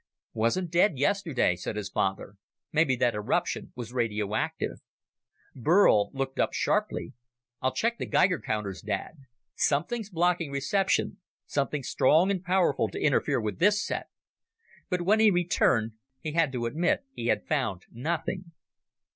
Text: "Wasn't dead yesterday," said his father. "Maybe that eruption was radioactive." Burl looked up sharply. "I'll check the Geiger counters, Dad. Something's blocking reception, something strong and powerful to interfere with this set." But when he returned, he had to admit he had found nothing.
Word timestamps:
"Wasn't 0.33 0.71
dead 0.71 0.97
yesterday," 0.97 1.55
said 1.55 1.75
his 1.75 1.91
father. 1.91 2.33
"Maybe 2.71 2.95
that 2.95 3.13
eruption 3.13 3.71
was 3.75 3.93
radioactive." 3.93 4.79
Burl 5.53 6.09
looked 6.11 6.39
up 6.39 6.53
sharply. 6.53 7.13
"I'll 7.61 7.75
check 7.75 7.99
the 7.99 8.07
Geiger 8.07 8.39
counters, 8.41 8.81
Dad. 8.81 9.11
Something's 9.55 10.09
blocking 10.09 10.49
reception, 10.49 11.19
something 11.45 11.83
strong 11.83 12.31
and 12.31 12.43
powerful 12.43 12.89
to 12.89 12.99
interfere 12.99 13.39
with 13.39 13.59
this 13.59 13.85
set." 13.85 14.07
But 14.89 15.03
when 15.03 15.19
he 15.19 15.29
returned, 15.29 15.91
he 16.19 16.31
had 16.31 16.51
to 16.53 16.65
admit 16.65 17.05
he 17.13 17.27
had 17.27 17.47
found 17.47 17.85
nothing. 17.91 18.53